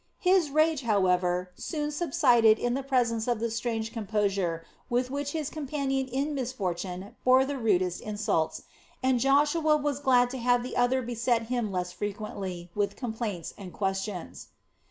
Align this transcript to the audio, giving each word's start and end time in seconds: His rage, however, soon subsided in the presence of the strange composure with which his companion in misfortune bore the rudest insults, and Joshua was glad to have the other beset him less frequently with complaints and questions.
His 0.17 0.49
rage, 0.49 0.81
however, 0.81 1.51
soon 1.55 1.91
subsided 1.91 2.57
in 2.57 2.73
the 2.73 2.81
presence 2.81 3.27
of 3.27 3.39
the 3.39 3.51
strange 3.51 3.93
composure 3.93 4.65
with 4.89 5.11
which 5.11 5.33
his 5.33 5.51
companion 5.51 6.07
in 6.07 6.33
misfortune 6.33 7.15
bore 7.23 7.45
the 7.45 7.59
rudest 7.59 8.01
insults, 8.01 8.63
and 9.03 9.19
Joshua 9.19 9.77
was 9.77 9.99
glad 9.99 10.31
to 10.31 10.39
have 10.39 10.63
the 10.63 10.75
other 10.75 11.03
beset 11.03 11.49
him 11.49 11.71
less 11.71 11.91
frequently 11.91 12.71
with 12.73 12.95
complaints 12.95 13.53
and 13.59 13.71
questions. 13.73 14.47